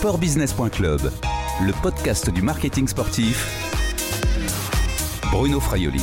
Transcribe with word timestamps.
sportbusiness.club, 0.00 1.12
le 1.60 1.82
podcast 1.82 2.30
du 2.30 2.40
marketing 2.40 2.88
sportif. 2.88 3.46
Bruno 5.30 5.60
Fraioli. 5.60 6.00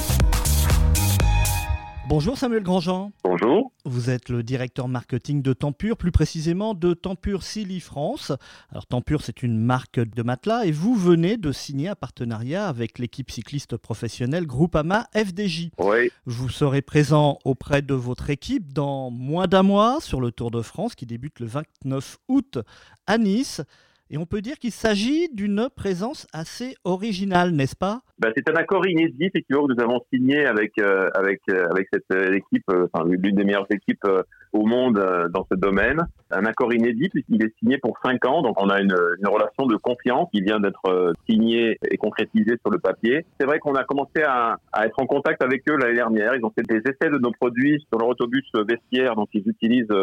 Bonjour 2.07 2.37
Samuel 2.37 2.61
Grandjean. 2.61 3.11
Bonjour. 3.23 3.71
Vous 3.85 4.11
êtes 4.11 4.29
le 4.29 4.43
directeur 4.43 4.87
marketing 4.87 5.41
de 5.41 5.51
Tempur, 5.53 5.97
plus 5.97 6.11
précisément 6.11 6.75
de 6.75 6.93
Tempur 6.93 7.41
Silly 7.41 7.79
France. 7.79 8.31
Alors 8.69 8.85
Tempur, 8.85 9.23
c'est 9.23 9.41
une 9.41 9.57
marque 9.57 9.99
de 9.99 10.21
matelas 10.21 10.65
et 10.65 10.71
vous 10.71 10.93
venez 10.93 11.37
de 11.37 11.51
signer 11.51 11.89
un 11.89 11.95
partenariat 11.95 12.67
avec 12.67 12.99
l'équipe 12.99 13.31
cycliste 13.31 13.77
professionnelle 13.77 14.45
Groupama 14.45 15.07
FDJ. 15.15 15.71
Oui. 15.79 16.11
Vous 16.27 16.49
serez 16.49 16.83
présent 16.83 17.39
auprès 17.45 17.81
de 17.81 17.95
votre 17.95 18.29
équipe 18.29 18.73
dans 18.73 19.09
moins 19.09 19.47
d'un 19.47 19.63
mois 19.63 19.97
sur 20.01 20.21
le 20.21 20.31
Tour 20.31 20.51
de 20.51 20.61
France 20.61 20.93
qui 20.93 21.07
débute 21.07 21.39
le 21.39 21.47
29 21.47 22.19
août 22.27 22.59
à 23.07 23.17
Nice. 23.17 23.63
Et 24.09 24.17
on 24.17 24.25
peut 24.25 24.41
dire 24.41 24.57
qu'il 24.57 24.71
s'agit 24.71 25.27
d'une 25.33 25.67
présence 25.75 26.27
assez 26.31 26.75
originale, 26.85 27.51
n'est-ce 27.51 27.75
pas? 27.75 28.01
Ben, 28.19 28.31
C'est 28.35 28.49
un 28.49 28.55
accord 28.55 28.87
inédit 28.87 29.25
effectivement 29.25 29.67
que 29.67 29.73
nous 29.73 29.83
avons 29.83 30.01
signé 30.11 30.45
avec 30.45 30.73
euh, 30.79 31.09
avec 31.13 31.41
euh, 31.51 31.67
avec 31.69 31.87
cette 31.93 32.11
euh, 32.11 32.33
équipe, 32.33 32.65
l'une 33.05 33.35
des 33.35 33.43
meilleures 33.43 33.67
équipes 33.69 34.07
au 34.53 34.65
monde 34.65 34.95
dans 35.33 35.45
ce 35.51 35.57
domaine. 35.57 36.01
Un 36.31 36.45
accord 36.45 36.73
inédit 36.73 37.09
puisqu'il 37.09 37.43
est 37.43 37.53
signé 37.59 37.77
pour 37.77 37.97
cinq 38.03 38.25
ans, 38.25 38.41
donc 38.41 38.59
on 38.61 38.69
a 38.69 38.79
une, 38.79 38.95
une 39.19 39.27
relation 39.27 39.65
de 39.67 39.75
confiance 39.75 40.29
qui 40.33 40.41
vient 40.41 40.59
d'être 40.59 41.13
signée 41.29 41.77
et 41.91 41.97
concrétisée 41.97 42.57
sur 42.61 42.71
le 42.71 42.79
papier. 42.79 43.25
C'est 43.39 43.45
vrai 43.45 43.59
qu'on 43.59 43.75
a 43.75 43.83
commencé 43.83 44.23
à, 44.25 44.57
à, 44.71 44.85
être 44.85 44.99
en 44.99 45.05
contact 45.05 45.43
avec 45.43 45.63
eux 45.69 45.75
l'année 45.77 45.95
dernière. 45.95 46.33
Ils 46.35 46.43
ont 46.43 46.51
fait 46.57 46.65
des 46.67 46.79
essais 46.79 47.11
de 47.11 47.19
nos 47.19 47.31
produits 47.31 47.85
sur 47.89 47.99
leur 47.99 48.07
autobus 48.07 48.49
vestiaire, 48.67 49.15
donc 49.15 49.29
ils 49.33 49.47
utilisent 49.47 49.93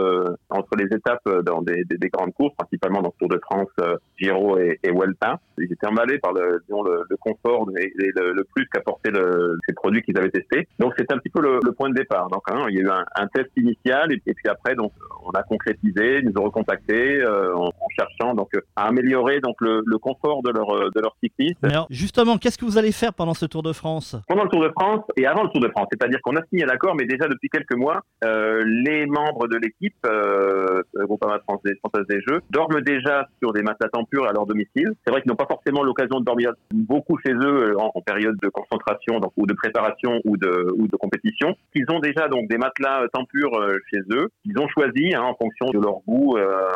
entre 0.51 0.77
les 0.79 0.87
étapes 0.95 1.29
dans 1.45 1.63
des, 1.63 1.85
des, 1.85 2.09
grandes 2.09 2.33
courses, 2.33 2.55
principalement 2.57 3.03
dans 3.03 3.13
le 3.19 3.19
Tour 3.19 3.29
de 3.29 3.41
France, 3.43 3.69
Giro 4.19 4.59
et, 4.59 4.79
et. 4.83 4.91
Ils 5.59 5.73
étaient 5.73 5.87
emballés 5.87 6.19
par 6.19 6.33
le, 6.33 6.61
disons, 6.67 6.83
le, 6.83 7.05
le 7.09 7.17
confort 7.17 7.69
et, 7.79 7.93
le, 7.97 8.33
le, 8.33 8.45
plus 8.55 8.67
qu'apportaient 8.73 9.13
ces 9.69 9.75
produits 9.75 10.03
qu'ils 10.03 10.19
avaient 10.19 10.31
testés. 10.31 10.67
Donc 10.79 10.95
c'est 10.99 11.11
un 11.13 11.19
petit 11.19 11.31
peu 11.31 11.41
le, 11.41 11.61
le, 11.63 11.73
point 11.73 11.89
de 11.89 11.95
départ. 11.95 12.29
Donc 12.29 12.43
hein, 12.49 12.65
il 12.69 12.77
y 12.77 12.79
a 12.79 12.83
eu 12.83 12.89
un, 12.89 13.05
un 13.15 13.27
test 13.29 13.51
initial 13.57 14.13
et, 14.13 14.21
et 14.27 14.35
puis 14.35 14.49
après, 14.49 14.75
donc, 14.75 14.93
on 15.25 15.31
a 15.31 15.43
concrétisé, 15.43 16.19
ils 16.19 16.25
nous 16.25 16.41
ont 16.41 16.45
recontactés 16.45 17.21
euh, 17.23 17.55
en, 17.55 17.69
en, 17.69 17.89
cherchant 17.97 18.35
donc 18.35 18.51
à 18.77 18.89
améliorer 18.89 19.41
donc 19.41 19.57
le, 19.61 19.83
confort 19.99 20.43
de 20.43 20.51
leur 20.51 20.91
de 20.91 21.01
leur 21.01 21.17
cycliste. 21.23 21.57
alors, 21.63 21.87
justement, 21.89 22.37
qu'est-ce 22.37 22.59
que 22.59 22.65
vous 22.65 22.79
allez 22.79 22.93
faire 22.93 23.15
pendant 23.15 23.33
ce 23.33 23.47
Tour 23.47 23.63
de 23.63 23.73
France? 23.73 24.17
Pendant 24.29 24.45
le 24.45 24.51
Tour 24.51 24.63
de 24.63 24.71
France 24.71 25.05
et 25.17 25.27
avant 25.27 25.45
le 25.45 25.51
Tour 25.51 25.61
de 25.61 25.69
France, 25.69 25.87
c'est-à-dire 25.93 26.21
qu'on 26.23 26.37
a 26.37 26.45
signé 26.51 26.65
l'accord, 26.67 26.95
mais 26.95 27.07
déjà 27.07 27.27
depuis 27.29 27.49
quelques 27.49 27.77
mois, 27.77 28.03
euh, 28.25 28.63
les 28.67 29.07
membres 29.07 29.49
de 29.49 29.57
l'équipe 29.57 29.95
euh, 30.07 30.83
Groupama 30.95 31.39
Française, 31.41 31.75
Française 31.79 32.07
des 32.09 32.21
Jeux 32.27 32.41
dorment 32.51 32.81
déjà 32.81 33.29
sur 33.41 33.53
des 33.53 33.63
matelas 33.63 33.84
tempur 33.89 34.27
à 34.27 34.33
leur 34.33 34.47
domicile. 34.47 34.93
C'est 35.05 35.11
vrai 35.11 35.23
qu'ils 35.23 35.31
n'ont 35.31 35.37
pas 35.37 35.47
forcément 35.47 35.83
l'occasion 35.83 36.21
de 36.21 36.25
dormir 36.25 36.53
beaucoup 36.73 37.19
chez 37.19 37.33
eux 37.33 37.73
euh, 37.73 37.79
en, 37.79 38.01
période 38.01 38.37
de 38.43 38.49
concentration 38.49 39.21
ou 39.37 39.47
de 39.47 39.55
préparation 39.55 40.21
ou 40.25 40.37
de 40.37 40.97
compétition. 40.97 41.55
Ils 41.75 41.87
ont 41.91 42.01
déjà 42.01 42.29
donc 42.29 42.49
des 42.49 42.59
matelas 42.59 43.07
tempur 43.13 43.57
euh, 43.59 43.79
chez 43.91 44.01
eux 44.11 44.29
ils 44.45 44.59
ont 44.59 44.69
choisi 44.69 45.15
hein, 45.15 45.23
en 45.23 45.35
fonction 45.35 45.67
de 45.71 45.79
leur 45.79 46.01
goût, 46.07 46.37
euh, 46.37 46.69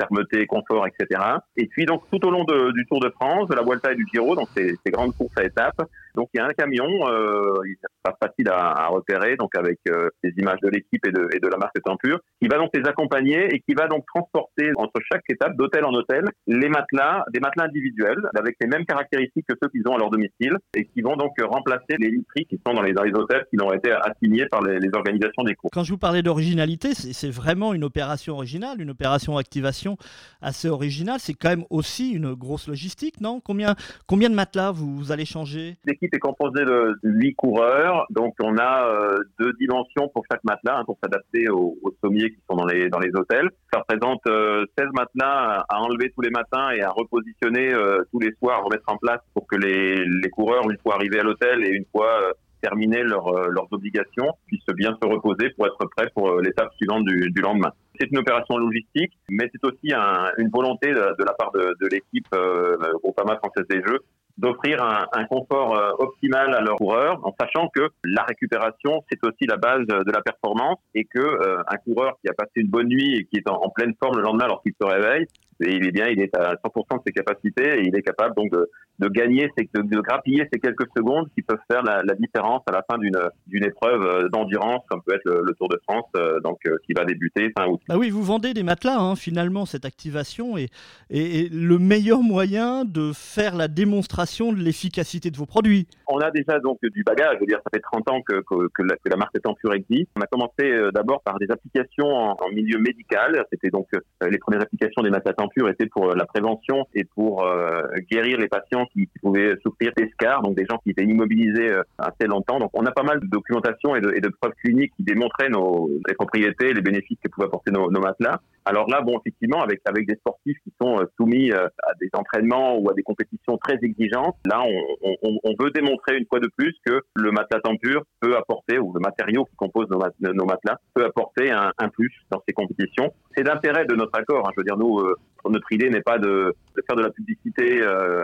fermeté, 0.00 0.46
confort, 0.46 0.86
etc. 0.86 1.20
Et 1.56 1.66
puis 1.66 1.86
donc 1.86 2.02
tout 2.10 2.24
au 2.26 2.30
long 2.30 2.44
de, 2.44 2.72
du 2.72 2.86
Tour 2.86 3.00
de 3.00 3.10
France, 3.10 3.48
de 3.48 3.54
la 3.54 3.62
Vuelta 3.62 3.92
et 3.92 3.96
du 3.96 4.06
Giro, 4.12 4.34
donc 4.34 4.48
ces 4.54 4.76
grandes 4.90 5.14
courses 5.16 5.36
à 5.36 5.44
étapes, 5.44 5.82
donc 6.16 6.28
il 6.34 6.38
y 6.38 6.40
a 6.40 6.46
un 6.46 6.52
camion, 6.52 6.88
euh, 7.08 7.54
il 7.66 7.76
pas 8.02 8.16
facile 8.20 8.48
à, 8.48 8.70
à, 8.70 8.86
repérer, 8.88 9.36
donc 9.36 9.54
avec 9.56 9.78
euh, 9.88 10.08
des 10.22 10.32
images 10.38 10.60
de 10.62 10.68
l'équipe 10.68 11.04
et 11.06 11.12
de, 11.12 11.28
et 11.34 11.40
de 11.40 11.48
la 11.48 11.56
marque 11.56 11.80
Tempur, 11.84 12.18
qui 12.40 12.48
va 12.48 12.58
donc 12.58 12.70
les 12.74 12.86
accompagner 12.88 13.54
et 13.54 13.60
qui 13.60 13.74
va 13.74 13.88
donc 13.88 14.04
transporter 14.06 14.70
entre 14.76 15.00
chaque 15.10 15.22
étape, 15.28 15.56
d'hôtel 15.56 15.84
en 15.84 15.92
hôtel, 15.92 16.24
les 16.46 16.68
matelas, 16.68 17.24
des 17.32 17.40
matelas 17.40 17.64
individuels 17.64 18.28
avec 18.36 18.56
les 18.60 18.66
mêmes 18.66 18.86
caractéristiques 18.86 19.46
que 19.48 19.54
ceux 19.62 19.68
qu'ils 19.68 19.86
ont 19.88 19.94
à 19.94 19.98
leur 19.98 20.10
domicile 20.10 20.56
et 20.74 20.86
qui 20.86 21.02
vont 21.02 21.16
donc 21.16 21.32
remplacer 21.42 21.96
les 21.98 22.10
literies 22.10 22.46
qui 22.46 22.60
sont 22.66 22.74
dans 22.74 22.82
les, 22.82 22.92
dans 22.92 23.02
les 23.02 23.12
hôtels 23.12 23.44
qui 23.50 23.60
ont 23.62 23.72
été 23.72 23.90
assignés 23.92 24.46
par 24.46 24.62
les, 24.62 24.78
les 24.78 24.90
organisations 24.94 25.42
des 25.44 25.54
courses. 25.54 25.72
Quand 25.72 25.84
je 25.84 25.92
vous 25.92 25.98
parlais 25.98 26.22
d'originalité, 26.22 26.94
c'est 26.94 27.30
vraiment 27.30 27.74
une 27.74 27.84
opération 27.84 28.34
originale, 28.34 28.80
une 28.80 28.90
opération 28.90 29.36
activation 29.36 29.96
assez 30.40 30.68
originale. 30.68 31.18
C'est 31.20 31.34
quand 31.34 31.50
même 31.50 31.64
aussi 31.70 32.10
une 32.10 32.34
grosse 32.34 32.68
logistique, 32.68 33.20
non? 33.20 33.40
Combien, 33.40 33.74
combien 34.06 34.30
de 34.30 34.34
matelas 34.34 34.70
vous, 34.70 34.96
vous 34.96 35.12
allez 35.12 35.24
changer? 35.24 35.76
L'équipe 35.84 36.05
est 36.12 36.18
composée 36.18 36.64
de 36.64 36.94
8 37.02 37.34
coureurs, 37.34 38.06
donc 38.10 38.34
on 38.40 38.56
a 38.58 38.88
euh, 38.88 39.18
deux 39.38 39.52
dimensions 39.54 40.08
pour 40.12 40.24
chaque 40.30 40.44
matelas 40.44 40.78
hein, 40.78 40.84
pour 40.84 40.98
s'adapter 41.02 41.48
aux, 41.48 41.76
sommiers 42.02 42.30
qui 42.30 42.38
sont 42.48 42.56
dans 42.56 42.66
les, 42.66 42.88
dans 42.88 42.98
les 42.98 43.10
hôtels. 43.14 43.50
Ça 43.72 43.80
représente 43.80 44.20
euh, 44.28 44.64
16 44.78 44.88
matelas 44.92 45.64
à 45.68 45.80
enlever 45.80 46.10
tous 46.14 46.22
les 46.22 46.30
matins 46.30 46.70
et 46.70 46.82
à 46.82 46.90
repositionner 46.90 47.72
euh, 47.72 48.02
tous 48.10 48.20
les 48.20 48.32
soirs, 48.38 48.60
à 48.60 48.62
remettre 48.62 48.84
en 48.88 48.96
place 48.96 49.20
pour 49.34 49.46
que 49.46 49.56
les, 49.56 50.04
les 50.04 50.30
coureurs, 50.30 50.68
une 50.70 50.78
fois 50.78 50.94
arrivés 50.94 51.20
à 51.20 51.22
l'hôtel 51.22 51.64
et 51.64 51.70
une 51.70 51.86
fois 51.92 52.20
euh, 52.22 52.32
terminer 52.62 53.02
leur, 53.02 53.30
leurs 53.50 53.68
obligations, 53.70 54.32
puissent 54.46 54.74
bien 54.74 54.96
se 55.00 55.06
reposer 55.06 55.50
pour 55.50 55.66
être 55.66 55.88
prêts 55.96 56.08
pour 56.14 56.40
l'étape 56.40 56.72
suivante 56.76 57.04
du, 57.04 57.30
du, 57.30 57.40
lendemain. 57.42 57.70
C'est 58.00 58.10
une 58.10 58.18
opération 58.18 58.56
logistique, 58.56 59.12
mais 59.28 59.48
c'est 59.52 59.64
aussi 59.64 59.92
un, 59.92 60.30
une 60.38 60.48
volonté 60.48 60.88
de, 60.88 60.94
de, 60.94 61.24
la 61.24 61.34
part 61.34 61.52
de, 61.52 61.76
de 61.80 61.86
l'équipe 61.86 62.26
euh, 62.34 62.76
Groupama 63.02 63.36
Française 63.36 63.66
des 63.68 63.82
Jeux 63.86 64.00
d'offrir 64.38 64.82
un, 64.82 65.24
confort 65.24 65.78
euh, 65.78 65.92
optimal 65.98 66.54
à 66.54 66.60
leurs 66.60 66.76
coureurs, 66.76 67.18
en 67.24 67.34
sachant 67.40 67.68
que 67.74 67.88
la 68.04 68.22
récupération 68.22 69.02
c'est 69.10 69.24
aussi 69.24 69.46
la 69.46 69.56
base 69.56 69.86
de 69.86 70.12
la 70.12 70.20
performance 70.20 70.78
et 70.94 71.04
que 71.04 71.18
euh, 71.18 71.62
un 71.68 71.76
coureur 71.76 72.18
qui 72.20 72.28
a 72.28 72.34
passé 72.34 72.52
une 72.56 72.68
bonne 72.68 72.88
nuit 72.88 73.16
et 73.16 73.24
qui 73.24 73.38
est 73.38 73.48
en 73.48 73.70
pleine 73.70 73.94
forme 74.02 74.18
le 74.18 74.22
lendemain 74.22 74.46
lorsqu'il 74.46 74.74
se 74.80 74.86
réveille, 74.86 75.26
et 75.60 75.74
il 75.74 75.86
est 75.86 75.92
bien, 75.92 76.06
il 76.08 76.20
est 76.20 76.34
à 76.36 76.54
100% 76.54 76.98
de 76.98 77.02
ses 77.06 77.12
capacités 77.12 77.78
et 77.78 77.86
il 77.86 77.96
est 77.96 78.02
capable 78.02 78.34
donc 78.34 78.50
de, 78.52 78.68
de 78.98 79.08
gagner, 79.08 79.50
de, 79.56 79.82
de, 79.82 80.00
grappiller 80.00 80.48
ces 80.52 80.58
quelques 80.58 80.86
secondes 80.96 81.28
qui 81.34 81.42
peuvent 81.42 81.58
faire 81.70 81.82
la, 81.82 82.02
la 82.02 82.14
différence 82.14 82.62
à 82.66 82.72
la 82.72 82.84
fin 82.88 82.98
d'une 82.98 83.18
d'une 83.46 83.64
épreuve 83.64 84.02
euh, 84.02 84.28
d'endurance 84.28 84.82
comme 84.88 85.02
peut 85.02 85.14
être 85.14 85.24
le, 85.24 85.42
le, 85.44 85.54
Tour 85.54 85.68
de 85.68 85.78
France, 85.88 86.04
euh, 86.16 86.40
donc 86.40 86.58
euh, 86.66 86.76
qui 86.86 86.92
va 86.92 87.04
débuter 87.04 87.52
fin 87.56 87.66
août. 87.66 87.80
Bah 87.88 87.96
oui, 87.96 88.10
vous 88.10 88.22
vendez 88.22 88.52
des 88.52 88.62
matelas 88.62 88.98
hein, 88.98 89.16
finalement 89.16 89.64
cette 89.66 89.84
activation 89.84 90.58
est, 90.58 90.70
est, 91.10 91.44
est, 91.44 91.52
le 91.52 91.78
meilleur 91.78 92.20
moyen 92.20 92.84
de 92.84 93.12
faire 93.14 93.54
la 93.56 93.68
démonstration 93.68 94.52
de 94.52 94.58
l'efficacité 94.58 95.30
de 95.30 95.36
vos 95.36 95.46
produits. 95.46 95.86
On 96.08 96.18
a 96.18 96.30
déjà 96.30 96.58
donc 96.58 96.78
du 96.82 97.02
bagage, 97.02 97.34
je 97.36 97.40
veux 97.40 97.46
dire, 97.46 97.58
ça 97.58 97.70
fait 97.72 97.80
30 97.80 98.10
ans 98.10 98.22
que, 98.22 98.40
que, 98.40 98.68
que, 98.74 98.82
la, 98.82 98.96
que 98.96 99.08
la, 99.08 99.16
marque 99.16 99.40
Tempur 99.42 99.74
existe. 99.74 100.10
On 100.16 100.20
a 100.20 100.26
commencé 100.26 100.90
d'abord 100.94 101.22
par 101.22 101.38
des 101.38 101.50
applications 101.50 102.06
en, 102.06 102.36
en 102.38 102.48
milieu 102.50 102.78
médical, 102.78 103.44
c'était 103.50 103.70
donc 103.70 103.88
les 104.22 104.38
premières 104.38 104.62
applications 104.62 105.02
des 105.02 105.10
matelas 105.10 105.34
était 105.68 105.86
pour 105.86 106.14
la 106.14 106.26
prévention 106.26 106.86
et 106.94 107.04
pour 107.04 107.44
euh, 107.44 107.82
guérir 108.10 108.38
les 108.38 108.48
patients 108.48 108.86
qui, 108.92 109.08
pouvaient 109.22 109.54
souffrir 109.62 109.92
d'escar, 109.96 110.42
donc 110.42 110.56
des 110.56 110.66
gens 110.66 110.78
qui 110.78 110.90
étaient 110.90 111.04
immobilisés 111.04 111.70
euh, 111.70 111.82
assez 111.98 112.26
longtemps. 112.26 112.58
Donc 112.58 112.70
on 112.74 112.84
a 112.84 112.92
pas 112.92 113.02
mal 113.02 113.20
de 113.20 113.26
documentation 113.26 113.96
et 113.96 114.00
de, 114.00 114.12
et 114.14 114.20
de 114.20 114.28
preuves 114.28 114.54
cliniques 114.62 114.92
qui 114.96 115.02
démontraient 115.02 115.48
nos, 115.48 115.90
les 116.08 116.14
propriétés, 116.14 116.72
les 116.72 116.82
bénéfices 116.82 117.18
que 117.22 117.28
pouvaient 117.28 117.46
apporter 117.46 117.70
nos, 117.70 117.90
nos, 117.90 118.00
matelas. 118.00 118.40
Alors 118.68 118.90
là, 118.90 119.00
bon, 119.00 119.16
effectivement, 119.20 119.62
avec 119.62 119.80
avec 119.84 120.08
des 120.08 120.16
sportifs 120.16 120.58
qui 120.64 120.72
sont 120.82 120.98
euh, 120.98 121.04
soumis 121.16 121.52
euh, 121.52 121.68
à 121.84 121.94
des 122.00 122.10
entraînements 122.14 122.76
ou 122.76 122.90
à 122.90 122.94
des 122.94 123.04
compétitions 123.04 123.56
très 123.58 123.78
exigeantes, 123.80 124.36
là, 124.44 124.60
on, 124.60 125.16
on, 125.22 125.38
on 125.44 125.54
veut 125.62 125.70
démontrer 125.70 126.18
une 126.18 126.26
fois 126.26 126.40
de 126.40 126.50
plus 126.56 126.74
que 126.84 127.00
le 127.14 127.30
matelas 127.30 127.60
tempur 127.60 128.02
peut 128.20 128.36
apporter, 128.36 128.78
ou 128.78 128.92
le 128.92 128.98
matériau 128.98 129.44
qui 129.44 129.54
compose 129.54 129.88
nos, 129.88 130.00
nos 130.32 130.44
matelas, 130.44 130.78
peut 130.94 131.04
apporter 131.04 131.52
un, 131.52 131.72
un 131.78 131.88
plus 131.88 132.12
dans 132.32 132.42
ces 132.46 132.52
compétitions. 132.52 133.12
C'est 133.36 133.44
l'intérêt 133.44 133.84
de 133.86 133.94
notre 133.94 134.18
accord. 134.18 134.48
Hein. 134.48 134.50
Je 134.56 134.60
veux 134.60 134.64
dire, 134.64 134.76
nous, 134.76 134.98
euh, 134.98 135.14
notre 135.48 135.72
idée 135.72 135.88
n'est 135.88 136.02
pas 136.02 136.18
de, 136.18 136.52
de, 136.76 136.82
faire 136.86 136.96
de 136.96 137.02
la 137.02 137.10
publicité 137.10 137.80
euh, 137.82 138.22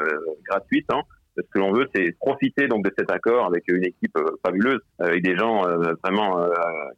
gratuite. 0.48 0.86
Hein. 0.92 1.02
Ce 1.36 1.42
que 1.50 1.58
l'on 1.58 1.72
veut, 1.72 1.86
c'est 1.94 2.12
profiter 2.18 2.68
donc 2.68 2.84
de 2.84 2.92
cet 2.96 3.10
accord 3.10 3.46
avec 3.46 3.64
une 3.68 3.84
équipe 3.84 4.16
euh, 4.18 4.36
fabuleuse, 4.44 4.80
avec 4.98 5.22
des 5.22 5.36
gens 5.36 5.66
euh, 5.66 5.94
vraiment 6.04 6.38
euh, 6.40 6.48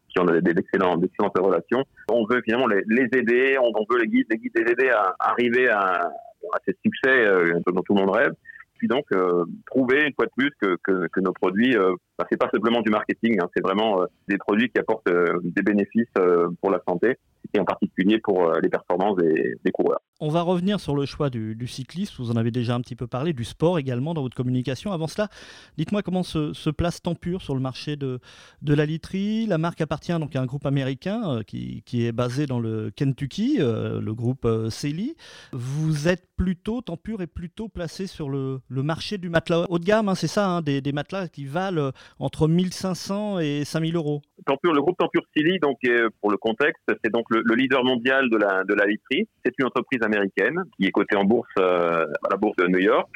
qui 0.08 0.18
ont 0.20 0.24
d'excellentes, 0.24 1.00
d'excellentes 1.00 1.38
relations. 1.38 1.84
On 2.10 2.26
veut 2.26 2.42
finalement 2.42 2.66
les, 2.66 2.82
les 2.88 3.08
aider, 3.16 3.56
on, 3.60 3.70
veut 3.88 4.00
les 4.00 4.08
guider, 4.08 4.26
les 4.30 4.38
guider, 4.38 4.64
les 4.64 4.72
aider 4.72 4.90
à, 4.90 5.14
arriver 5.20 5.68
à, 5.68 6.10
à 6.52 6.58
ces 6.66 6.76
succès 6.84 7.26
dont 7.66 7.82
tout 7.82 7.94
le 7.94 8.00
monde 8.00 8.14
rêve 8.14 8.32
puis 8.76 8.88
donc 8.88 9.06
prouver 9.66 10.02
une 10.04 10.12
fois 10.14 10.26
de 10.26 10.32
plus 10.36 10.50
que, 10.60 10.76
que, 10.82 11.06
que 11.06 11.20
nos 11.20 11.32
produits, 11.32 11.76
c'est 12.30 12.36
pas 12.36 12.48
simplement 12.50 12.80
du 12.80 12.90
marketing, 12.90 13.38
hein, 13.40 13.48
c'est 13.54 13.62
vraiment 13.62 14.02
euh, 14.02 14.06
des 14.28 14.38
produits 14.38 14.70
qui 14.70 14.78
apportent 14.78 15.08
euh, 15.08 15.38
des 15.42 15.62
bénéfices 15.62 16.06
euh, 16.18 16.48
pour 16.60 16.70
la 16.70 16.80
santé 16.86 17.18
et 17.52 17.60
en 17.60 17.64
particulier 17.64 18.18
pour 18.18 18.50
les 18.62 18.70
performances 18.70 19.16
des, 19.16 19.70
coureurs. 19.72 20.00
On 20.18 20.30
va 20.30 20.40
revenir 20.40 20.80
sur 20.80 20.96
le 20.96 21.04
choix 21.04 21.28
du, 21.28 21.54
du, 21.54 21.66
cycliste, 21.66 22.14
vous 22.18 22.30
en 22.30 22.36
avez 22.36 22.50
déjà 22.50 22.74
un 22.74 22.80
petit 22.80 22.96
peu 22.96 23.06
parlé, 23.06 23.34
du 23.34 23.44
sport 23.44 23.78
également 23.78 24.14
dans 24.14 24.22
votre 24.22 24.34
communication. 24.34 24.92
Avant 24.92 25.06
cela, 25.06 25.28
dites-moi 25.76 26.02
comment 26.02 26.22
se, 26.22 26.70
place 26.70 27.02
Tempur 27.02 27.42
sur 27.42 27.54
le 27.54 27.60
marché 27.60 27.96
de, 27.96 28.18
la 28.66 28.86
literie. 28.86 29.46
La 29.46 29.58
marque 29.58 29.82
appartient 29.82 30.18
donc 30.18 30.34
à 30.34 30.40
un 30.40 30.46
groupe 30.46 30.64
américain 30.64 31.42
qui, 31.46 31.82
est 31.92 32.12
basé 32.12 32.46
dans 32.46 32.60
le 32.60 32.90
Kentucky, 32.90 33.58
le 33.58 34.12
groupe 34.14 34.48
Celi. 34.70 35.14
Vous 35.52 36.08
êtes 36.08 36.26
plutôt, 36.36 36.80
Tempur 36.80 37.22
est 37.22 37.26
plutôt 37.26 37.68
placé 37.68 38.06
sur 38.06 38.28
le, 38.28 38.60
marché 38.70 39.18
du 39.18 39.28
matelas 39.28 39.66
haut 39.68 39.78
de 39.78 39.84
gamme, 39.84 40.08
hein, 40.08 40.14
c'est 40.14 40.28
ça, 40.28 40.48
hein, 40.48 40.62
des, 40.62 40.80
matelas 40.92 41.28
qui 41.28 41.44
valent 41.44 41.92
entre 42.18 42.48
1500 42.48 43.40
et 43.40 43.64
5000 43.64 43.96
euros. 43.96 44.22
Le 44.62 44.80
groupe 44.80 44.96
Tempur 44.98 45.22
Silly, 45.36 45.58
donc 45.58 45.78
pour 46.20 46.30
le 46.30 46.36
contexte, 46.36 46.82
c'est 47.04 47.12
donc 47.12 47.24
le, 47.30 47.42
le, 47.44 47.54
leader 47.54 47.84
mondial 47.84 48.28
de 48.30 48.36
la, 48.36 48.64
de 48.64 48.74
la 48.74 48.86
literie. 48.86 49.28
C'est 49.44 49.52
une 49.58 49.66
entreprise 49.66 50.02
américaine 50.02 50.62
qui 50.76 50.86
est 50.86 50.90
cotée 50.90 51.16
en 51.16 51.24
bourse 51.24 51.48
à 51.56 52.06
la 52.30 52.36
bourse 52.36 52.56
de 52.56 52.66
New 52.66 52.80
York. 52.80 53.08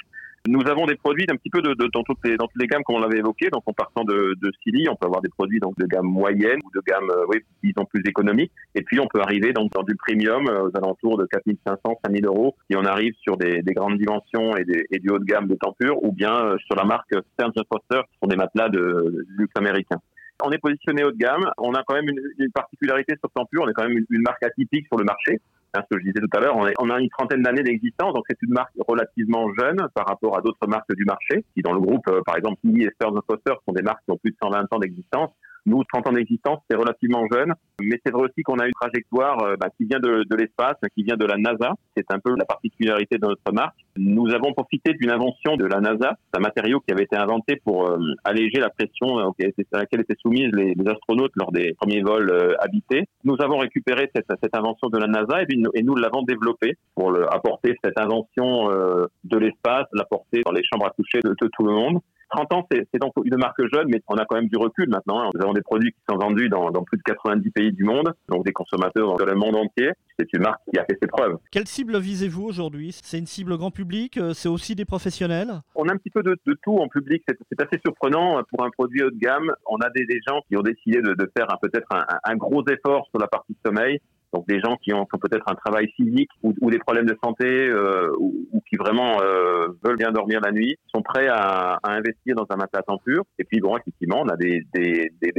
Nous 0.48 0.66
avons 0.66 0.86
des 0.86 0.94
produits 0.94 1.26
d'un 1.26 1.36
petit 1.36 1.50
peu 1.50 1.60
de, 1.60 1.74
dans, 1.74 2.02
toutes 2.02 2.24
les, 2.24 2.38
dans 2.38 2.46
toutes 2.46 2.62
les 2.62 2.66
gammes, 2.66 2.82
comme 2.82 2.96
on 2.96 3.00
l'avait 3.00 3.18
évoqué. 3.18 3.50
Donc, 3.50 3.64
en 3.66 3.74
partant 3.74 4.02
de, 4.02 4.34
de 4.40 4.50
Silly, 4.62 4.88
on 4.88 4.96
peut 4.96 5.04
avoir 5.04 5.20
des 5.20 5.28
produits 5.28 5.60
donc, 5.60 5.76
de 5.76 5.84
gamme 5.84 6.06
moyenne 6.06 6.58
ou 6.64 6.70
de 6.74 6.80
gamme, 6.86 7.10
euh, 7.10 7.26
oui, 7.28 7.40
disons, 7.62 7.84
plus 7.84 8.00
économique. 8.06 8.50
Et 8.74 8.80
puis, 8.80 8.98
on 8.98 9.06
peut 9.08 9.20
arriver 9.20 9.52
donc, 9.52 9.70
dans 9.72 9.82
du 9.82 9.94
premium 9.94 10.48
euh, 10.48 10.70
aux 10.70 10.74
alentours 10.74 11.18
de 11.18 11.26
4500, 11.26 12.00
5000 12.02 12.24
euros. 12.24 12.56
Et 12.70 12.76
on 12.76 12.84
arrive 12.86 13.12
sur 13.20 13.36
des, 13.36 13.60
des 13.60 13.74
grandes 13.74 13.98
dimensions 13.98 14.56
et, 14.56 14.64
des, 14.64 14.86
et, 14.90 14.98
du 15.00 15.10
haut 15.10 15.18
de 15.18 15.24
gamme 15.26 15.48
de 15.48 15.54
Tempur 15.54 16.02
ou 16.02 16.12
bien 16.12 16.34
euh, 16.34 16.56
sur 16.64 16.76
la 16.76 16.84
marque 16.84 17.14
Stearns 17.34 17.52
Foster, 17.70 18.00
qui 18.10 18.18
sont 18.22 18.28
des 18.28 18.36
matelas 18.36 18.70
de, 18.70 19.26
luxe 19.36 19.52
américain. 19.54 19.98
On 20.42 20.50
est 20.50 20.58
positionné 20.58 21.04
haut 21.04 21.12
de 21.12 21.18
gamme. 21.18 21.44
On 21.58 21.74
a 21.74 21.82
quand 21.86 21.94
même 21.94 22.08
une, 22.08 22.22
une 22.38 22.52
particularité 22.52 23.16
sur 23.20 23.30
Tempur. 23.32 23.64
On 23.64 23.68
est 23.68 23.74
quand 23.74 23.86
même 23.86 23.98
une 23.98 24.22
marque 24.22 24.42
atypique 24.44 24.86
sur 24.86 24.96
le 24.96 25.04
marché. 25.04 25.40
Hein, 25.74 25.82
ce 25.82 25.96
que 25.96 26.00
je 26.00 26.06
disais 26.06 26.20
tout 26.20 26.36
à 26.36 26.40
l'heure, 26.40 26.56
on, 26.56 26.90
a 26.90 26.98
une 26.98 27.10
trentaine 27.10 27.42
d'années 27.42 27.62
d'existence, 27.62 28.14
donc 28.14 28.24
c'est 28.28 28.40
une 28.42 28.52
marque 28.52 28.72
relativement 28.86 29.52
jeune 29.58 29.76
par 29.94 30.06
rapport 30.06 30.38
à 30.38 30.40
d'autres 30.40 30.66
marques 30.66 30.94
du 30.94 31.04
marché, 31.04 31.44
qui 31.54 31.62
dans 31.62 31.72
le 31.72 31.80
groupe, 31.80 32.08
euh, 32.08 32.22
par 32.24 32.36
exemple, 32.36 32.58
Lee 32.64 32.84
et 32.84 32.90
Stearns 32.94 33.20
Foster 33.26 33.52
sont 33.66 33.72
des 33.74 33.82
marques 33.82 34.02
qui 34.06 34.12
ont 34.12 34.16
plus 34.16 34.30
de 34.30 34.36
120 34.42 34.72
ans 34.72 34.78
d'existence. 34.78 35.30
Nous, 35.68 35.84
30 35.84 36.08
ans 36.08 36.12
d'existence, 36.12 36.60
c'est 36.70 36.78
relativement 36.78 37.26
jeune, 37.30 37.52
mais 37.82 38.00
c'est 38.02 38.10
vrai 38.10 38.22
aussi 38.22 38.42
qu'on 38.42 38.58
a 38.58 38.64
une 38.64 38.72
trajectoire 38.72 39.42
euh, 39.42 39.56
bah, 39.60 39.68
qui 39.76 39.84
vient 39.84 40.00
de, 40.00 40.24
l'espace, 40.34 40.76
qui 40.96 41.02
vient 41.02 41.16
de 41.16 41.26
la 41.26 41.36
NASA. 41.36 41.74
C'est 41.94 42.10
un 42.10 42.18
peu 42.18 42.34
la 42.38 42.46
particularité 42.46 43.18
de 43.18 43.26
notre 43.26 43.52
marque. 43.52 43.76
Nous 43.98 44.32
avons 44.32 44.54
profité 44.54 44.94
d'une 44.94 45.10
invention 45.10 45.56
de 45.56 45.66
la 45.66 45.80
NASA, 45.80 46.16
un 46.32 46.40
matériau 46.40 46.80
qui 46.80 46.90
avait 46.90 47.04
été 47.04 47.16
inventé 47.16 47.56
pour 47.62 47.86
euh, 47.86 47.98
alléger 48.24 48.60
la 48.60 48.70
pression 48.70 49.18
euh, 49.18 49.46
à 49.72 49.78
laquelle 49.78 50.00
étaient 50.00 50.16
soumises 50.22 50.50
les, 50.54 50.74
astronautes 50.88 51.32
lors 51.34 51.52
des 51.52 51.74
premiers 51.74 52.00
vols 52.00 52.56
habités. 52.60 53.04
Nous 53.24 53.36
avons 53.40 53.58
récupéré 53.58 54.10
cette, 54.14 54.54
invention 54.54 54.88
de 54.88 54.96
la 54.96 55.06
NASA 55.06 55.42
et, 55.42 55.82
nous 55.82 55.94
l'avons 55.96 56.22
développée 56.22 56.78
pour 56.94 57.14
apporter 57.30 57.74
cette 57.84 58.00
invention 58.00 58.70
de 58.70 59.38
l'espace, 59.38 59.84
l'apporter 59.92 60.40
dans 60.46 60.52
les 60.52 60.62
chambres 60.64 60.86
à 60.86 60.90
coucher 60.90 61.20
de 61.20 61.34
tout 61.34 61.64
le 61.64 61.72
monde. 61.72 62.00
30 62.30 62.52
ans, 62.52 62.66
c'est 62.70 62.98
donc 63.00 63.12
une 63.24 63.36
marque 63.36 63.60
jeune, 63.72 63.88
mais 63.88 64.02
on 64.08 64.16
a 64.16 64.24
quand 64.24 64.36
même 64.36 64.48
du 64.48 64.56
recul 64.56 64.88
maintenant. 64.88 65.20
Hein. 65.20 65.30
Nous 65.34 65.42
avons 65.42 65.52
des 65.52 65.62
produits 65.62 65.92
qui 65.92 66.00
sont 66.08 66.16
vendus 66.16 66.48
dans, 66.48 66.70
dans, 66.70 66.82
plus 66.82 66.98
de 66.98 67.02
90 67.02 67.50
pays 67.50 67.72
du 67.72 67.84
monde, 67.84 68.12
donc 68.28 68.44
des 68.44 68.52
consommateurs 68.52 69.16
dans 69.16 69.24
le 69.24 69.34
monde 69.34 69.56
entier. 69.56 69.92
C'est 70.18 70.32
une 70.32 70.42
marque 70.42 70.60
qui 70.72 70.78
a 70.78 70.84
fait 70.84 70.98
ses 71.00 71.08
preuves. 71.08 71.36
Quelle 71.50 71.66
cible 71.66 71.98
visez-vous 71.98 72.44
aujourd'hui? 72.44 72.92
C'est 72.92 73.18
une 73.18 73.26
cible 73.26 73.56
grand 73.56 73.70
public 73.70 74.18
euh, 74.18 74.32
C'est 74.34 74.48
aussi 74.48 74.74
des 74.74 74.84
professionnels? 74.84 75.60
On 75.74 75.88
a 75.88 75.92
un 75.92 75.96
petit 75.96 76.10
peu 76.10 76.22
de, 76.22 76.36
de 76.46 76.58
tout 76.62 76.76
en 76.76 76.88
public. 76.88 77.22
C'est 77.26 77.60
assez 77.60 77.80
surprenant 77.84 78.42
pour 78.50 78.64
un 78.64 78.70
produit 78.70 79.02
haut 79.02 79.10
de 79.10 79.18
gamme. 79.18 79.52
On 79.66 79.76
a 79.78 79.90
des, 79.90 80.04
des 80.06 80.20
gens 80.26 80.40
qui 80.48 80.56
ont 80.56 80.62
décidé 80.62 81.00
de, 81.00 81.14
de 81.14 81.30
faire 81.36 81.46
peut-être 81.62 81.88
un, 81.92 82.04
un, 82.24 82.36
gros 82.36 82.64
effort 82.66 83.06
sur 83.10 83.18
la 83.18 83.28
partie 83.28 83.56
sommeil. 83.64 84.00
Donc 84.34 84.46
des 84.46 84.60
gens 84.60 84.76
qui 84.76 84.92
ont, 84.92 85.06
peut-être 85.06 85.44
un 85.50 85.54
travail 85.54 85.88
physique 85.96 86.30
ou, 86.42 86.70
des 86.70 86.78
problèmes 86.78 87.06
de 87.06 87.16
santé 87.22 87.46
euh, 87.46 88.12
ou, 88.18 88.62
qui 88.68 88.76
vraiment 88.76 89.20
euh, 89.22 89.68
veulent 89.82 89.96
bien 89.96 90.12
dormir 90.12 90.40
la 90.42 90.52
nuit 90.52 90.76
sont 90.94 91.02
prêts 91.02 91.28
à, 91.28 91.78
à, 91.82 91.92
investir 91.92 92.34
dans 92.34 92.46
un 92.50 92.56
matelas 92.56 92.82
pur. 93.04 93.24
Et 93.38 93.44
puis 93.44 93.60
bon, 93.60 93.76
effectivement, 93.76 94.20
on 94.20 94.28
a 94.28 94.36
des, 94.36 94.64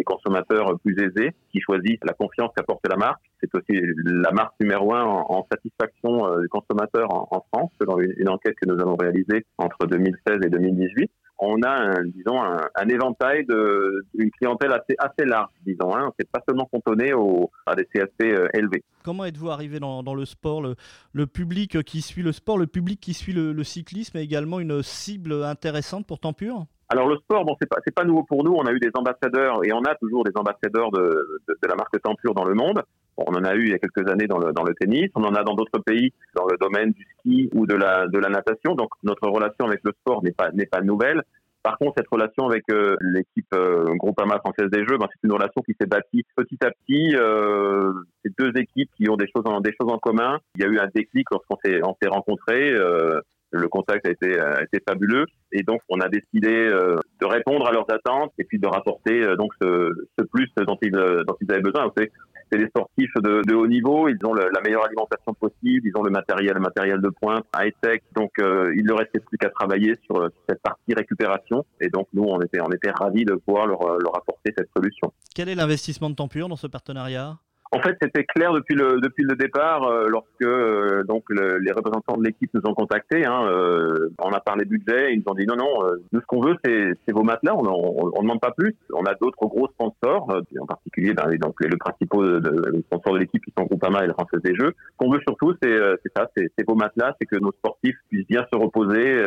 consommateurs 0.05 0.79
plus 0.83 0.95
aisés 0.99 1.31
qui 1.51 1.59
choisissent 1.61 2.03
la 2.03 2.13
confiance 2.13 2.49
qu'apporte 2.55 2.81
la 2.89 2.95
marque. 2.95 3.21
C'est 3.41 3.53
aussi 3.55 3.79
la 4.05 4.31
marque 4.31 4.53
numéro 4.59 4.93
un 4.93 5.03
en, 5.03 5.45
satisfaction 5.51 6.27
euh, 6.27 6.41
du 6.41 6.49
consommateur 6.49 7.07
en, 7.11 7.45
France, 7.53 7.71
selon 7.79 7.99
une 7.99 8.29
enquête 8.29 8.55
que 8.61 8.67
nous 8.67 8.79
avons 8.79 8.95
réalisée 8.95 9.45
entre 9.57 9.85
2016 9.85 10.39
et 10.45 10.49
2018 10.49 11.11
on 11.39 11.61
a, 11.61 11.69
un, 11.69 12.05
disons, 12.05 12.41
un, 12.41 12.67
un 12.75 12.89
éventail 12.89 13.45
de 13.45 14.05
une 14.15 14.29
clientèle 14.31 14.73
assez 14.73 14.95
assez 14.99 15.25
large, 15.25 15.49
disons. 15.65 15.95
Hein. 15.95 16.11
C'est 16.19 16.29
pas 16.29 16.41
seulement 16.47 16.69
cantonné 16.71 17.13
au, 17.13 17.49
à 17.65 17.75
des 17.75 17.85
CSP 17.85 18.23
euh, 18.23 18.47
élevés. 18.53 18.83
Comment 19.03 19.25
êtes-vous 19.25 19.49
arrivé 19.49 19.79
dans, 19.79 20.03
dans, 20.03 20.13
le 20.13 20.25
sport, 20.25 20.61
le, 20.61 20.75
le, 21.13 21.27
public 21.27 21.83
qui 21.83 22.01
suit 22.01 22.21
le 22.21 22.33
sport, 22.33 22.57
le 22.57 22.67
public 22.67 22.99
qui 22.99 23.13
suit 23.13 23.33
le, 23.33 23.53
le 23.53 23.63
cyclisme 23.63 24.17
est 24.17 24.23
également 24.23 24.59
une 24.59 24.83
cible 24.83 25.43
intéressante 25.43 26.05
pour 26.05 26.19
Tempur? 26.19 26.65
Alors 26.89 27.07
le 27.07 27.17
sport, 27.17 27.45
bon, 27.45 27.55
c'est 27.59 27.93
pas 27.93 28.03
nouveau 28.03 28.23
pour 28.23 28.43
nous. 28.43 28.51
On 28.51 28.65
a 28.65 28.71
eu 28.71 28.79
des 28.79 28.89
ambassadeurs 28.95 29.63
et 29.63 29.71
on 29.71 29.83
a 29.83 29.95
toujours 29.95 30.23
des 30.23 30.31
ambassadeurs 30.35 30.91
de, 30.91 31.39
de, 31.47 31.57
de 31.61 31.67
la 31.67 31.75
marque 31.75 32.01
Tempur 32.01 32.33
dans 32.33 32.45
le 32.45 32.55
monde. 32.55 32.81
On 33.27 33.35
en 33.35 33.43
a 33.43 33.55
eu 33.55 33.65
il 33.65 33.71
y 33.71 33.73
a 33.73 33.79
quelques 33.79 34.09
années 34.09 34.27
dans 34.27 34.39
le, 34.39 34.51
dans 34.53 34.63
le 34.63 34.73
tennis, 34.75 35.09
on 35.15 35.23
en 35.23 35.35
a 35.35 35.43
dans 35.43 35.55
d'autres 35.55 35.79
pays 35.79 36.13
dans 36.35 36.45
le 36.45 36.57
domaine 36.57 36.91
du 36.91 37.05
ski 37.17 37.49
ou 37.53 37.65
de 37.65 37.75
la, 37.75 38.07
de 38.07 38.17
la 38.17 38.29
natation. 38.29 38.75
Donc 38.75 38.89
notre 39.03 39.27
relation 39.27 39.65
avec 39.65 39.81
le 39.83 39.91
sport 39.99 40.23
n'est 40.23 40.31
pas, 40.31 40.51
n'est 40.51 40.65
pas 40.65 40.81
nouvelle. 40.81 41.23
Par 41.61 41.77
contre, 41.77 41.95
cette 41.97 42.07
relation 42.07 42.47
avec 42.47 42.63
euh, 42.71 42.95
l'équipe 43.01 43.53
euh, 43.53 43.93
Groupama 43.95 44.39
française 44.39 44.69
des 44.71 44.85
Jeux, 44.87 44.97
ben, 44.97 45.07
c'est 45.11 45.27
une 45.27 45.33
relation 45.33 45.61
qui 45.61 45.75
s'est 45.79 45.87
bâtie 45.87 46.23
petit 46.35 46.57
à 46.63 46.71
petit. 46.71 47.15
Euh, 47.15 47.91
c'est 48.23 48.31
deux 48.39 48.51
équipes 48.59 48.89
qui 48.95 49.09
ont 49.09 49.17
des 49.17 49.27
choses 49.27 49.43
en, 49.45 49.59
des 49.59 49.73
choses 49.79 49.91
en 49.91 49.97
commun. 49.97 50.39
Il 50.55 50.63
y 50.63 50.65
a 50.65 50.69
eu 50.69 50.79
un 50.79 50.87
déclic 50.95 51.27
lorsqu'on 51.31 51.57
s'est, 51.63 51.81
on 51.83 51.95
s'est 52.01 52.07
rencontrés. 52.07 52.71
Euh, 52.71 53.19
le 53.51 53.67
contact 53.67 54.07
a 54.07 54.11
été, 54.11 54.39
a 54.39 54.61
été 54.61 54.79
fabuleux 54.87 55.25
et 55.51 55.63
donc 55.63 55.81
on 55.89 55.99
a 56.01 56.07
décidé 56.07 56.53
euh, 56.53 56.97
de 57.19 57.25
répondre 57.25 57.67
à 57.67 57.71
leurs 57.71 57.91
attentes 57.91 58.31
et 58.37 58.43
puis 58.43 58.59
de 58.59 58.67
rapporter 58.67 59.21
donc 59.37 59.51
ce, 59.59 59.89
ce, 60.19 60.23
plus 60.23 60.47
dont 60.67 60.77
ils, 60.83 60.91
dont 60.91 61.35
ils 61.41 61.51
avaient 61.51 61.61
besoin. 61.61 61.85
Vous 61.85 62.03
c'est 62.51 62.57
des 62.57 62.67
sportifs 62.67 63.13
de, 63.15 63.53
haut 63.53 63.67
niveau, 63.67 64.07
ils 64.07 64.17
ont 64.25 64.33
la 64.33 64.61
meilleure 64.63 64.85
alimentation 64.85 65.33
possible, 65.33 65.87
ils 65.87 65.91
ont 65.95 66.03
le 66.03 66.11
matériel, 66.11 66.57
matériel 66.59 67.01
de 67.01 67.09
pointe, 67.09 67.45
high-tech, 67.55 68.01
donc 68.15 68.31
euh, 68.39 68.73
il 68.75 68.85
ne 68.85 68.93
restait 68.93 69.19
plus 69.19 69.37
qu'à 69.37 69.49
travailler 69.49 69.95
sur, 70.05 70.15
sur, 70.17 70.31
cette 70.47 70.61
partie 70.61 70.93
récupération. 70.93 71.65
Et 71.81 71.89
donc 71.89 72.07
nous, 72.13 72.23
on 72.23 72.39
était, 72.41 72.59
on 72.61 72.69
ravis 72.99 73.25
de 73.25 73.35
pouvoir 73.35 73.67
leur, 73.67 73.81
leur 73.99 74.17
apporter 74.17 74.53
cette 74.57 74.69
solution. 74.75 75.11
Quel 75.35 75.49
est 75.49 75.55
l'investissement 75.55 76.09
de 76.09 76.15
Tempur 76.15 76.49
dans 76.49 76.55
ce 76.55 76.67
partenariat? 76.67 77.37
En 77.71 77.79
fait, 77.81 77.95
c'était 78.01 78.23
clair 78.23 78.51
depuis 78.51 78.73
le 78.73 78.99
depuis 78.99 79.23
le 79.23 79.35
départ, 79.35 79.83
euh, 79.83 80.07
lorsque 80.09 80.41
euh, 80.41 81.03
donc 81.03 81.23
le, 81.29 81.59
les 81.59 81.71
représentants 81.71 82.17
de 82.17 82.23
l'équipe 82.23 82.49
nous 82.55 82.61
ont 82.65 82.73
contactés. 82.73 83.25
Hein, 83.25 83.45
euh, 83.45 84.09
on 84.17 84.31
a 84.31 84.39
parlé 84.39 84.65
budget, 84.65 85.13
ils 85.13 85.19
nous 85.19 85.31
ont 85.31 85.35
dit 85.35 85.45
non 85.45 85.55
non, 85.55 85.85
euh, 85.85 86.01
nous 86.11 86.19
ce 86.19 86.25
qu'on 86.25 86.41
veut 86.41 86.55
c'est 86.63 87.11
vos 87.11 87.21
matelas, 87.21 87.55
on, 87.55 87.67
on, 87.67 88.11
on, 88.15 88.21
demande 88.23 88.39
pas 88.39 88.51
plus. 88.57 88.75
On 88.91 89.03
a 89.03 89.13
d'autres 89.13 89.45
gros 89.45 89.67
sponsors, 89.67 90.31
euh, 90.31 90.41
en 90.59 90.65
particulier 90.65 91.13
ben, 91.13 91.29
donc 91.37 91.55
les, 91.61 91.69
le 91.69 91.77
principaux 91.77 92.25
de, 92.25 92.71
les 92.71 92.81
sponsors 92.81 93.13
de 93.13 93.19
l'équipe 93.19 93.43
qui 93.45 93.53
sont 93.55 93.65
Groupama 93.65 94.03
et 94.03 94.07
la 94.07 94.13
Française 94.13 94.41
des 94.41 94.55
Jeux. 94.55 94.73
Ce 94.73 94.97
qu'on 94.97 95.11
veut 95.11 95.21
surtout 95.27 95.53
c'est 95.61 95.77
c'est 96.03 96.11
ça, 96.15 96.27
c'est 96.35 96.67
vos 96.67 96.75
matelas, 96.75 97.15
c'est 97.21 97.27
que 97.27 97.35
nos 97.37 97.51
sportifs 97.51 97.97
puissent 98.09 98.27
bien 98.27 98.45
se 98.51 98.57
reposer 98.57 99.23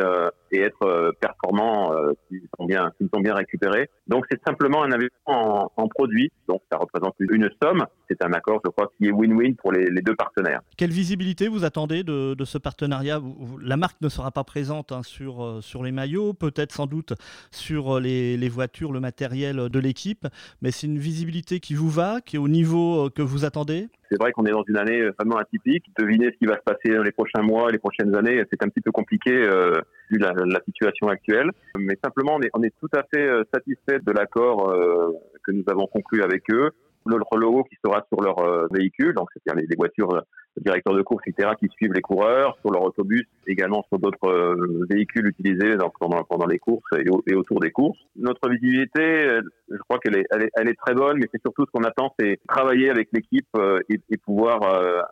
et 0.51 0.59
être 0.59 1.13
performants 1.21 1.93
s'ils 2.27 2.47
sont 2.59 2.65
bien 2.65 2.91
s'ils 2.97 3.09
sont 3.13 3.21
bien 3.21 3.35
récupérés. 3.35 3.89
Donc 4.07 4.25
c'est 4.29 4.41
simplement 4.45 4.83
un 4.83 4.91
investissement 4.91 5.71
en, 5.77 5.83
en 5.83 5.87
produits, 5.87 6.29
donc 6.49 6.61
ça 6.69 6.77
représente 6.77 7.15
une 7.19 7.49
somme. 7.61 7.85
C'est 8.09 8.23
un 8.23 8.32
accord, 8.33 8.61
je 8.65 8.69
crois, 8.69 8.91
qui 8.97 9.07
est 9.07 9.11
win-win 9.11 9.55
pour 9.55 9.71
les, 9.71 9.89
les, 9.89 10.01
deux 10.01 10.15
partenaires. 10.15 10.61
Quelle 10.77 10.91
visibilité 10.91 11.47
vous 11.47 11.63
attendez 11.63 12.03
de, 12.03 12.33
de 12.33 12.45
ce 12.45 12.57
partenariat 12.57 13.21
La 13.61 13.77
marque 13.77 14.01
ne 14.01 14.09
sera 14.09 14.31
pas 14.31 14.43
présente 14.43 14.91
hein, 14.91 15.03
sur, 15.03 15.43
euh, 15.43 15.61
sur 15.61 15.83
les 15.83 15.91
maillots, 15.91 16.33
peut-être 16.33 16.71
sans 16.71 16.85
doute 16.85 17.13
sur 17.51 17.97
euh, 17.97 17.99
les, 17.99 18.37
les, 18.37 18.49
voitures, 18.49 18.91
le 18.91 18.99
matériel 18.99 19.69
de 19.69 19.79
l'équipe, 19.79 20.27
mais 20.61 20.71
c'est 20.71 20.87
une 20.87 20.99
visibilité 20.99 21.59
qui 21.59 21.75
vous 21.75 21.89
va, 21.89 22.21
qui 22.21 22.35
est 22.35 22.39
au 22.39 22.47
niveau 22.47 23.05
euh, 23.05 23.09
que 23.09 23.21
vous 23.21 23.45
attendez 23.45 23.87
c'est 24.13 24.21
vrai 24.21 24.31
qu'on 24.31 24.45
est 24.45 24.51
dans 24.51 24.63
une 24.67 24.77
année 24.77 25.09
vraiment 25.17 25.37
atypique. 25.37 25.85
Deviner 25.97 26.27
ce 26.31 26.37
qui 26.37 26.45
va 26.45 26.55
se 26.57 26.61
passer 26.63 26.95
dans 26.95 27.01
les 27.01 27.11
prochains 27.11 27.41
mois, 27.41 27.71
les 27.71 27.79
prochaines 27.79 28.15
années, 28.15 28.43
c'est 28.51 28.63
un 28.63 28.69
petit 28.69 28.81
peu 28.81 28.91
compliqué 28.91 29.31
euh, 29.31 29.73
vu 30.11 30.19
la, 30.19 30.33
la, 30.33 30.61
situation 30.65 31.07
actuelle. 31.07 31.49
Mais 31.79 31.97
simplement, 32.03 32.35
on 32.35 32.41
est, 32.41 32.51
on 32.53 32.61
est 32.61 32.73
tout 32.79 32.89
à 32.95 33.01
fait 33.11 33.27
satisfait 33.51 33.99
de 34.05 34.11
l'accord 34.11 34.69
euh, 34.69 35.13
que 35.43 35.51
nous 35.51 35.63
avons 35.67 35.87
conclu 35.87 36.21
avec 36.21 36.43
eux 36.51 36.69
notre 37.05 37.37
logo 37.37 37.63
qui 37.63 37.77
sera 37.83 38.05
sur 38.07 38.21
leur 38.21 38.39
euh, 38.39 38.67
véhicule, 38.71 39.13
donc 39.13 39.29
c'est-à-dire 39.33 39.61
les, 39.61 39.67
les, 39.67 39.75
voitures, 39.75 40.13
euh, 40.13 40.21
directeurs 40.57 40.93
de 40.93 41.01
course, 41.01 41.23
etc., 41.25 41.51
qui 41.59 41.67
suivent 41.69 41.93
les 41.93 42.01
coureurs, 42.01 42.57
sur 42.61 42.71
leur 42.71 42.83
autobus, 42.83 43.25
également 43.47 43.83
sur 43.89 43.99
d'autres 43.99 44.27
euh, 44.27 44.85
véhicules 44.89 45.27
utilisés 45.27 45.75
pendant, 45.99 46.23
pendant 46.23 46.45
les 46.45 46.59
courses 46.59 46.83
et, 46.97 47.09
au, 47.09 47.23
et, 47.27 47.35
autour 47.35 47.59
des 47.59 47.71
courses. 47.71 47.97
Notre 48.15 48.49
visibilité, 48.49 49.39
je 49.69 49.77
crois 49.89 49.99
qu'elle 49.99 50.17
est, 50.17 50.25
elle 50.31 50.69
est, 50.69 50.79
très 50.79 50.93
bonne, 50.93 51.17
mais 51.17 51.27
c'est 51.31 51.41
surtout 51.41 51.65
ce 51.65 51.71
qu'on 51.71 51.83
attend, 51.83 52.13
c'est 52.19 52.39
travailler 52.47 52.89
avec 52.89 53.09
l'équipe 53.13 53.47
et, 53.89 54.17
pouvoir 54.17 54.61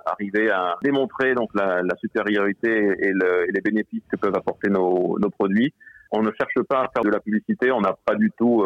arriver 0.05 0.50
à 0.50 0.77
démontrer 0.83 1.33
donc 1.33 1.50
la, 1.55 1.81
supériorité 2.00 2.69
et, 2.69 3.12
le, 3.12 3.50
et, 3.50 3.51
les 3.51 3.62
bénéfices 3.62 4.03
que 4.12 4.17
peuvent 4.17 4.36
apporter 4.36 4.69
nos, 4.69 5.17
nos 5.19 5.29
produits. 5.29 5.74
On 6.12 6.21
ne 6.21 6.31
cherche 6.39 6.65
pas 6.67 6.81
à 6.81 6.89
faire 6.93 7.03
de 7.03 7.10
la 7.10 7.19
publicité, 7.19 7.71
on 7.71 7.81
n'a 7.81 7.95
pas 8.05 8.15
du 8.15 8.31
tout 8.38 8.63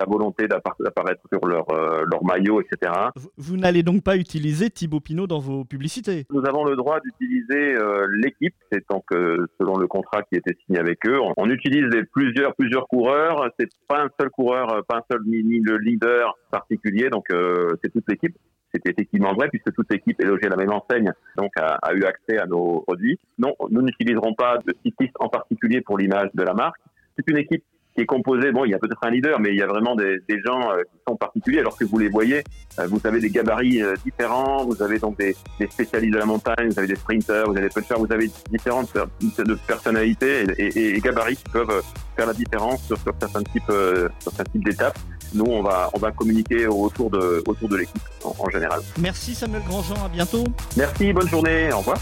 la 0.00 0.06
volonté 0.06 0.46
d'apparaître 0.48 1.22
sur 1.32 1.46
leur, 1.46 1.70
euh, 1.70 2.04
leur 2.10 2.24
maillot, 2.24 2.60
etc. 2.60 2.92
Vous, 3.16 3.30
vous 3.36 3.56
n'allez 3.56 3.82
donc 3.82 4.02
pas 4.02 4.16
utiliser 4.16 4.70
Thibaut 4.70 5.00
Pinot 5.00 5.26
dans 5.26 5.38
vos 5.38 5.64
publicités? 5.64 6.26
Nous 6.30 6.44
avons 6.46 6.64
le 6.64 6.76
droit 6.76 6.98
d'utiliser 7.00 7.76
euh, 7.76 8.06
l'équipe, 8.10 8.54
c'est 8.72 8.84
donc 8.90 9.04
euh, 9.12 9.46
selon 9.60 9.76
le 9.76 9.86
contrat 9.86 10.22
qui 10.22 10.36
était 10.36 10.56
signé 10.66 10.80
avec 10.80 11.06
eux. 11.06 11.20
On, 11.20 11.32
on 11.36 11.50
utilise 11.50 11.88
des, 11.90 12.04
plusieurs, 12.04 12.54
plusieurs 12.54 12.86
coureurs, 12.88 13.50
c'est 13.58 13.68
pas 13.88 14.02
un 14.02 14.08
seul 14.18 14.30
coureur, 14.30 14.84
pas 14.86 14.98
un 14.98 15.02
seul 15.10 15.22
ni, 15.26 15.42
ni 15.42 15.60
le 15.60 15.78
leader 15.78 16.34
particulier, 16.50 17.08
donc 17.10 17.26
euh, 17.30 17.76
c'est 17.82 17.90
toute 17.90 18.08
l'équipe. 18.08 18.36
C'est 18.74 18.90
effectivement 18.90 19.34
vrai 19.34 19.48
puisque 19.48 19.72
toute 19.72 19.86
l'équipe 19.92 20.20
est 20.20 20.26
logée 20.26 20.46
à 20.46 20.48
la 20.48 20.56
même 20.56 20.72
enseigne, 20.72 21.12
donc 21.38 21.52
a, 21.56 21.74
a 21.76 21.94
eu 21.94 22.02
accès 22.02 22.38
à 22.38 22.46
nos 22.46 22.80
produits. 22.80 23.20
Non, 23.38 23.54
nous 23.70 23.82
n'utiliserons 23.82 24.34
pas 24.34 24.58
de 24.66 24.74
cycliste 24.84 25.14
en 25.20 25.28
particulier 25.28 25.80
pour 25.80 25.96
l'image 25.96 26.30
de 26.34 26.42
la 26.42 26.54
marque. 26.54 26.80
C'est 27.16 27.30
une 27.30 27.38
équipe 27.38 27.62
qui 27.94 28.02
est 28.02 28.06
composé, 28.06 28.52
bon, 28.52 28.64
il 28.64 28.70
y 28.70 28.74
a 28.74 28.78
peut-être 28.78 29.02
un 29.02 29.10
leader, 29.10 29.40
mais 29.40 29.50
il 29.50 29.56
y 29.56 29.62
a 29.62 29.66
vraiment 29.66 29.94
des, 29.94 30.18
des 30.28 30.40
gens 30.44 30.60
qui 30.92 30.98
sont 31.06 31.16
particuliers, 31.16 31.60
alors 31.60 31.76
que 31.76 31.84
vous 31.84 31.98
les 31.98 32.08
voyez, 32.08 32.42
vous 32.88 33.00
avez 33.04 33.20
des 33.20 33.30
gabarits 33.30 33.82
différents, 34.04 34.64
vous 34.64 34.82
avez 34.82 34.98
donc 34.98 35.16
des, 35.16 35.36
des, 35.60 35.68
spécialistes 35.68 36.14
de 36.14 36.18
la 36.18 36.26
montagne, 36.26 36.68
vous 36.70 36.78
avez 36.78 36.88
des 36.88 36.96
sprinters, 36.96 37.46
vous 37.46 37.56
avez 37.56 37.68
des 37.68 37.74
punchers, 37.74 37.94
vous 37.98 38.12
avez 38.12 38.30
différentes 38.50 38.92
de 38.94 39.54
personnalités 39.66 40.44
et, 40.58 40.96
et, 40.96 41.00
gabarits 41.00 41.36
qui 41.36 41.50
peuvent 41.52 41.82
faire 42.16 42.26
la 42.26 42.34
différence 42.34 42.82
sur, 42.82 42.98
sur 42.98 43.14
certains 43.20 43.42
types, 43.42 43.72
certains 44.20 44.44
types 44.44 44.64
d'étapes 44.64 44.98
nous, 45.34 45.46
on 45.46 45.62
va, 45.62 45.90
on 45.92 45.98
va 45.98 46.12
communiquer 46.12 46.66
autour 46.66 47.10
de, 47.10 47.42
autour 47.46 47.68
de 47.68 47.76
l'équipe 47.76 48.02
en, 48.24 48.48
général. 48.50 48.80
Merci 48.98 49.34
Samuel 49.34 49.62
Grandjean, 49.66 49.96
à 50.04 50.08
bientôt. 50.08 50.44
Merci, 50.76 51.12
bonne 51.12 51.28
journée, 51.28 51.72
au 51.72 51.78
revoir. 51.78 51.98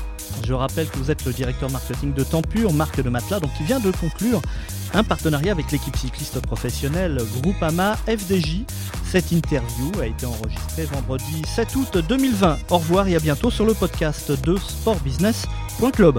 Je 0.46 0.52
rappelle 0.52 0.88
que 0.88 0.99
vous 0.99 1.11
êtes 1.11 1.25
le 1.25 1.32
directeur 1.32 1.70
marketing 1.70 2.12
de 2.12 2.25
Tempur, 2.25 2.72
marque 2.72 3.00
de 3.00 3.08
matelas, 3.08 3.40
donc 3.40 3.52
qui 3.54 3.64
vient 3.64 3.80
de 3.80 3.90
conclure 3.90 4.40
un 4.94 5.04
partenariat 5.04 5.52
avec 5.52 5.70
l'équipe 5.70 5.96
cycliste 5.96 6.40
professionnelle 6.40 7.20
Groupama 7.40 7.96
FDJ. 8.06 8.62
Cette 9.04 9.32
interview 9.32 9.90
a 10.00 10.06
été 10.06 10.26
enregistrée 10.26 10.84
vendredi 10.84 11.42
7 11.46 11.76
août 11.76 11.99
2020. 12.08 12.58
Au 12.70 12.78
revoir 12.78 13.08
et 13.08 13.16
à 13.16 13.20
bientôt 13.20 13.50
sur 13.50 13.64
le 13.64 13.75
podcast 13.75 14.32
de 14.32 14.56
sportbusiness.club. 14.56 16.18